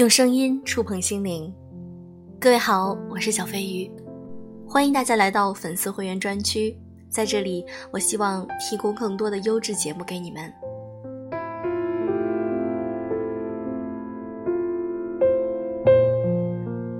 [0.00, 1.52] 用声音触碰心灵，
[2.40, 3.90] 各位好，我是小飞鱼，
[4.66, 6.74] 欢迎大家来到粉丝会员专区，
[7.10, 10.50] 在这里，我希望提供更多的优质节目给你们。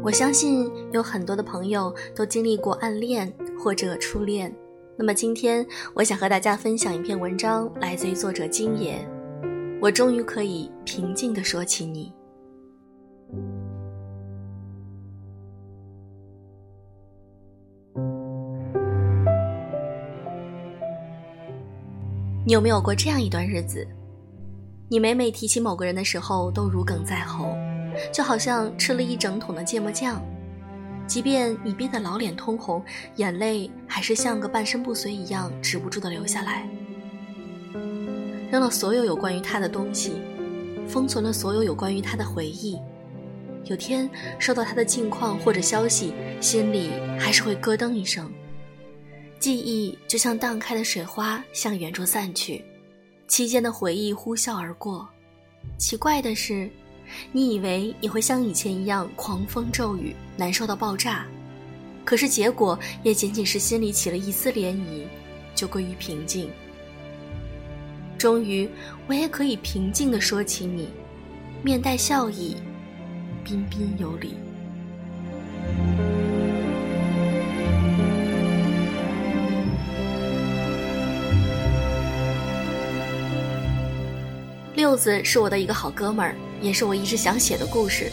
[0.03, 4.55] 我相信有很多的朋友都经历过暗恋或者初恋，
[4.99, 8.99] 那么今天我想和大家分享一篇文章，来自于作者金野。
[9.81, 12.13] 我终于可以平静地说起你。
[22.51, 23.87] 你有没有过这样一段日子？
[24.89, 27.57] 你每每提起某个人的时候，都如鲠在喉，
[28.13, 30.21] 就好像吃了一整桶的芥末酱。
[31.07, 36.69] 即便你憋得老脸通红，眼泪还是像个半身不遂一样止不住的流下来。
[38.51, 40.15] 扔了所有有关于他的东西，
[40.89, 42.77] 封存了所有有关于他的回忆。
[43.67, 48.29] 有天收到他的近况或者消息，心里还是会咯噔一声。
[49.41, 52.63] 记忆就像荡开的水花，向远处散去，
[53.27, 55.09] 期间的回忆呼啸而过。
[55.79, 56.71] 奇怪的是，
[57.33, 61.27] 你以为你会像以前一样狂风骤雨，难受到爆炸，
[62.05, 65.07] 可是结果也仅仅是心里起了一丝涟漪，
[65.55, 66.51] 就归于平静。
[68.19, 68.69] 终于，
[69.07, 70.91] 我也可以平静地说起你，
[71.63, 72.57] 面带笑意，
[73.43, 74.35] 彬彬有礼。
[84.81, 88.11] 六子是我的一个好哥们儿，也是我一直想写的故事，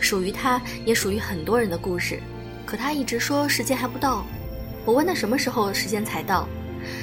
[0.00, 2.18] 属于他，也属于很多人的故事。
[2.64, 4.24] 可他一直说时间还不到，
[4.86, 6.48] 我问他什么时候时间才到，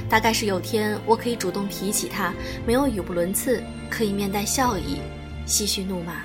[0.09, 2.33] 大概是有天我可以主动提起他，
[2.65, 4.97] 没有语不伦次，可以面带笑意，
[5.45, 6.15] 嬉嘘怒骂。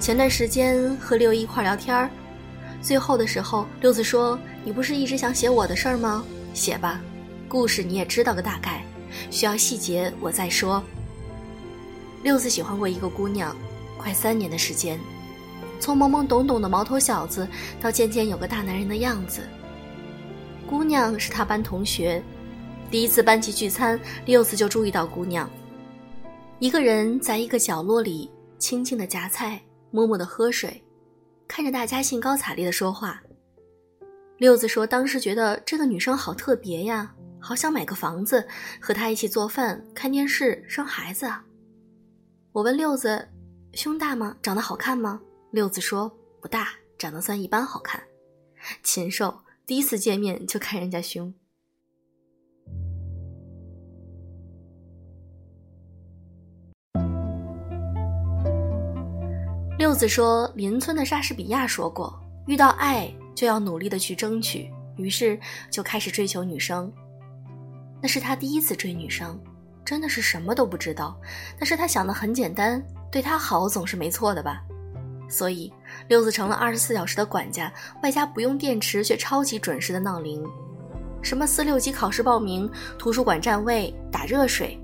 [0.00, 2.08] 前段时间和六一块聊天儿，
[2.80, 6.24] 最后的时候，六子说：“你不是一直想写我的事儿吗？
[6.54, 7.02] 写吧，
[7.46, 8.82] 故事你也知道个大概，
[9.30, 10.82] 需要细节我再说。”
[12.24, 13.54] 六子喜欢过一个姑娘，
[13.98, 14.98] 快三年的时间，
[15.78, 17.46] 从懵懵懂懂的毛头小子，
[17.82, 19.42] 到渐渐有个大男人的样子。
[20.66, 22.22] 姑娘是他班同学，
[22.90, 25.48] 第一次班级聚餐，六子就注意到姑娘，
[26.60, 29.60] 一个人在一个角落里轻轻的夹菜，
[29.90, 30.82] 默默的喝水，
[31.46, 33.20] 看着大家兴高采烈的说话。
[34.38, 38.48] 六子说，当时觉得这个女生好特别呀，好想买个房子，
[38.80, 41.44] 和她一起做饭、看电视、生孩子啊。
[42.54, 43.28] 我问六子
[43.74, 44.36] ：“胸大吗？
[44.40, 45.20] 长得好看吗？”
[45.50, 46.08] 六子说
[46.40, 48.00] ：“不大，长得算一般好看。”
[48.84, 51.34] 禽兽，第一次见面就看人家胸。
[59.76, 62.16] 六子说：“邻村的莎士比亚说过，
[62.46, 65.36] 遇到爱就要努力的去争取。”于是
[65.72, 66.92] 就开始追求女生。
[68.00, 69.36] 那是他第一次追女生。
[69.84, 71.16] 真的是什么都不知道，
[71.58, 74.62] 但是他想的很简单，对他好总是没错的吧？
[75.28, 75.72] 所以
[76.08, 77.72] 六子成了二十四小时的管家，
[78.02, 80.42] 外加不用电池却超级准时的闹铃。
[81.22, 84.78] 什么四六级考试报名、图书馆占位、打热水，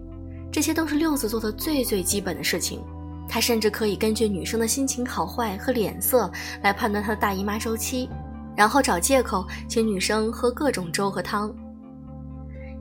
[0.51, 2.83] 这些都是六子做的最最基本的事情。
[3.29, 6.31] 他甚至可以根据女生的心情好坏和脸色
[6.63, 8.09] 来判断她的大姨妈周期，
[8.57, 11.55] 然后找借口请女生喝各种粥和汤。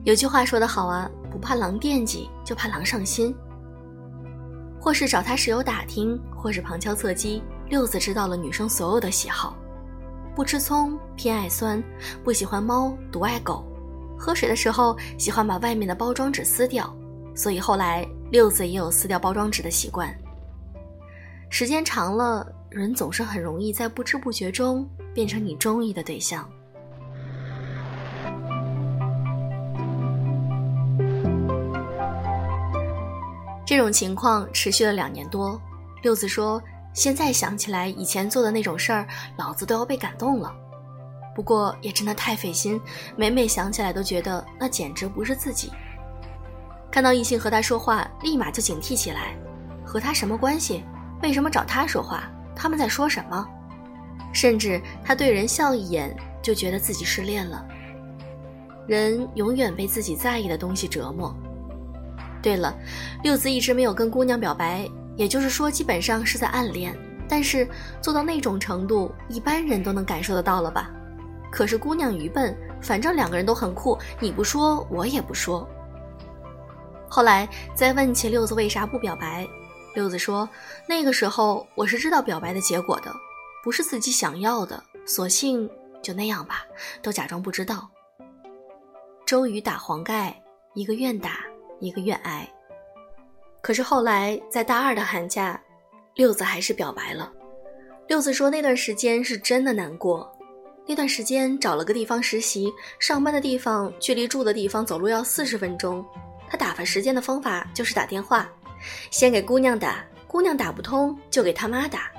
[0.02, 1.08] 有句话说得好啊。
[1.30, 3.34] 不怕狼惦记，就怕狼上心。
[4.80, 9.56] 或是找他室友打听，或是旁敲侧击，六子知道了女生所有的喜好：
[10.34, 11.82] 不吃葱，偏爱酸；
[12.24, 13.62] 不喜欢猫，独爱狗；
[14.18, 16.90] 喝水的时候喜欢把外面的包装纸撕掉。
[17.34, 20.12] 所以后来六子也有撕掉包装纸的习惯。
[21.48, 26.48] 时间长了，人总是很容易在不知不觉中变成你中意的对象。
[33.70, 35.56] 这种情况持续了两年多，
[36.02, 36.60] 六子说
[36.92, 39.06] ：“现在想起来，以前做的那种事儿，
[39.36, 40.52] 老子都要被感动了。
[41.36, 42.80] 不过也真的太费心，
[43.14, 45.70] 每每想起来都觉得那简直不是自己。
[46.90, 49.36] 看到异性和他说话，立马就警惕起来，
[49.86, 50.82] 和他什么关系？
[51.22, 52.28] 为什么找他说话？
[52.56, 53.46] 他们在说什么？
[54.32, 56.12] 甚至他对人笑一眼，
[56.42, 57.64] 就觉得自己失恋了。
[58.88, 61.32] 人永远被自己在意的东西折磨。”
[62.42, 62.74] 对了，
[63.22, 66.96] 六子一直没有跟姑娘表白，也就是说，基本上是在暗恋。
[67.28, 67.68] 但是
[68.00, 70.90] 做到那种程度，一般人都能感受得到了吧？
[71.50, 75.68] 可是姑娘愚笨，反正两个人都很酷，你不说，我也不说。
[77.08, 79.46] 后来再问起六子为啥不表白，
[79.94, 80.48] 六子说
[80.88, 83.12] ：“那个时候我是知道表白的结果的，
[83.62, 85.68] 不是自己想要的，索性
[86.02, 86.64] 就那样吧，
[87.02, 87.88] 都假装不知道。”
[89.26, 90.40] 周瑜打黄盖，
[90.74, 91.38] 一个愿打，
[91.80, 92.48] 一个愿挨。
[93.60, 95.60] 可是后来在大二的寒假，
[96.14, 97.32] 六子还是表白了。
[98.06, 100.30] 六子说那段时间是真的难过，
[100.86, 106.04] 那段时间找了个地方实习，上班的地方距离住的地方走路要四十分钟。
[106.48, 108.50] 他打发时间的方法就是打电话。
[109.10, 112.10] 先给姑娘打，姑娘打不通就给他妈打，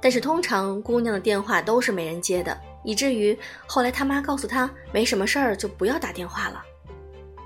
[0.00, 6.62] 但是通常姑娘的电话都是没人接的，以至于后来他妈告诉他没什么事儿就不要打电话了。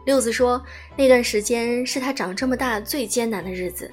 [0.07, 0.65] 六子说
[0.97, 3.91] 那段时间是他长这么大最艰难的日子，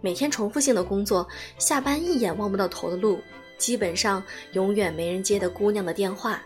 [0.00, 1.24] 每天重复性的工作，
[1.56, 3.20] 下班一眼望不到头的路，
[3.56, 4.20] 基本上
[4.54, 6.42] 永远没人接的姑娘的电话。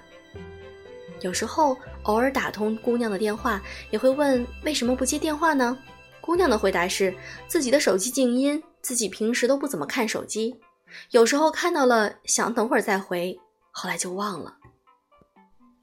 [1.22, 5.78] 有时候偶尔打通姑娘的电话，也会问为什么不接电话呢？
[6.20, 7.14] 姑娘的回答是
[7.48, 10.54] 自己的手机静音，自己平时都不怎么看手机，
[11.12, 14.58] 有时候看到了想等会儿再回，后来就忘了。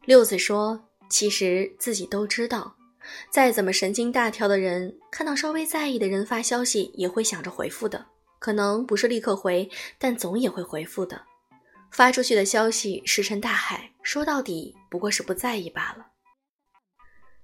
[0.05, 0.79] 六子说，
[1.09, 2.76] 其实自己都知道，
[3.31, 8.05] 再怎么神经大条的人，看到稍微在意的人发消息，也会想着回复的，
[8.39, 11.21] 可能不是立刻回，但总也会回复的。
[11.91, 16.07] 发出去的消息石沉大海，说到底不过是不在意罢了。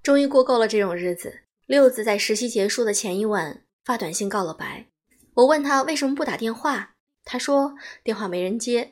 [0.02, 1.42] 终于过够了这种日子。
[1.66, 4.90] 六子在实习结束的前一晚发短信告了白。
[5.36, 8.92] 我问他为什么不打电话，他说电话没人接。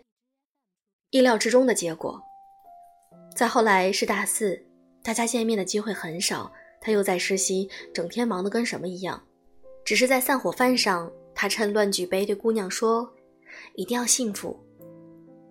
[1.10, 2.22] 意料之中的结果。
[3.36, 4.66] 再后来是大四，
[5.04, 9.22] 大家见面的机会很少，他又在实习，整天忙得跟什么一样。
[9.86, 13.10] 只是在散伙饭上，他趁乱举杯对姑娘说
[13.76, 14.60] ：“一定要幸福。”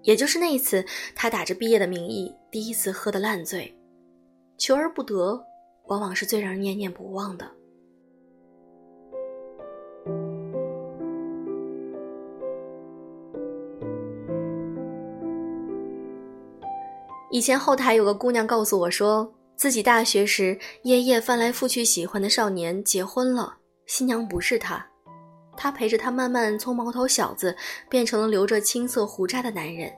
[0.03, 0.85] 也就是那一次，
[1.15, 3.75] 他打着毕业的名义第一次喝得烂醉，
[4.59, 5.43] 求而不得。
[5.87, 7.51] 往往是最让人念念不忘的。
[17.33, 24.83] 以前后台有个姑娘告诉我，说自己大学时夜夜翻来覆去喜欢的少年结婚了，新娘不是他，
[25.55, 27.55] 他陪着他慢慢从毛头小子
[27.87, 29.93] 变成了留着青涩胡渣的男人，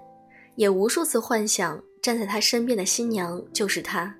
[0.57, 4.13] 也无数次幻想站在他身边的新娘就是他。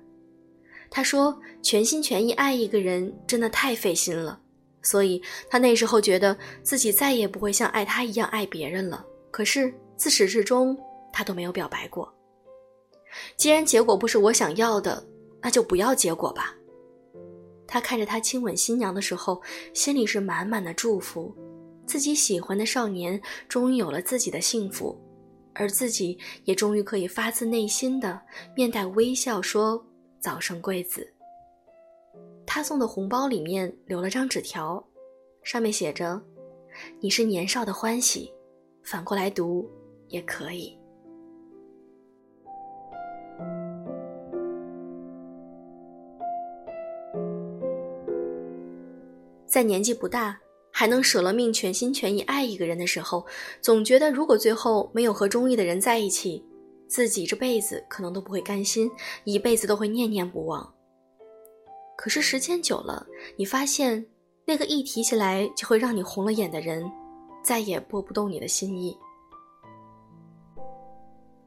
[0.89, 4.39] 他说：“全心全意爱一个人真的太费心了，
[4.81, 9.05] 所以他那时候觉得自己再也不会像爱他一样爱别人了。
[9.29, 10.77] 可是自始至终，
[11.11, 12.09] 他都没有表白过。
[13.35, 15.05] 既然结果不是我想要的，
[15.43, 16.55] 那就不要结果吧。”
[17.67, 19.41] 他看着他亲吻新娘的时候，
[19.73, 21.35] 心里是满满的祝福，
[21.85, 24.99] 自己喜欢的少年终于有了自己的幸福，
[25.53, 28.19] 而自己也终于可以发自内心的
[28.55, 29.85] 面带微笑说。
[30.19, 31.05] 早生贵子。
[32.47, 34.81] 他送的红包里面留了张纸条，
[35.43, 36.21] 上面写着
[37.01, 38.31] ：“你是年少的欢喜，
[38.85, 39.69] 反过来读
[40.07, 40.77] 也可以。”
[49.53, 50.35] 在年纪不大，
[50.71, 53.23] 还能舍了命全心全意爱一个人的时候，
[53.61, 56.43] 总觉得如果最后没有和中意的人在一起。
[56.87, 58.89] 自己这辈子可能都不会甘心，
[59.25, 60.73] 一辈子都会念念不忘。
[61.95, 64.03] 可是时间久了，你发现
[64.43, 66.91] 那个一提起来就会让你红了眼的人，
[67.43, 68.97] 再也拨不动你的心意。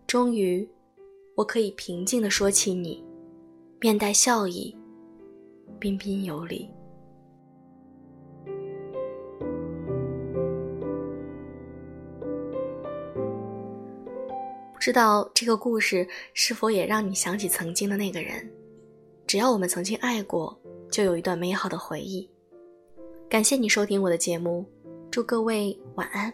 [0.07, 0.69] 终于，
[1.35, 3.04] 我可以平静地说起你，
[3.80, 4.76] 面带笑意，
[5.80, 6.71] 彬彬有礼。
[14.87, 18.49] 知道这个故事是否也让你想起曾经的那个人？
[19.26, 20.57] 只要我们曾经爱过，
[20.93, 22.31] 就有一段美好的回忆。
[23.28, 24.64] 感谢你收听我的节目，
[25.11, 26.33] 祝各位晚安。